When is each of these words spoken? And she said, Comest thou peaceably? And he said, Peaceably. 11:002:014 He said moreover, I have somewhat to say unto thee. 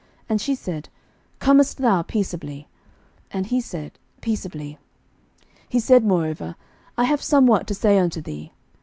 And 0.27 0.41
she 0.41 0.55
said, 0.55 0.89
Comest 1.37 1.77
thou 1.77 2.01
peaceably? 2.01 2.67
And 3.29 3.45
he 3.45 3.61
said, 3.61 3.99
Peaceably. 4.19 4.79
11:002:014 5.41 5.57
He 5.69 5.79
said 5.79 6.03
moreover, 6.03 6.55
I 6.97 7.03
have 7.03 7.21
somewhat 7.21 7.67
to 7.67 7.75
say 7.75 7.99
unto 7.99 8.19
thee. 8.19 8.51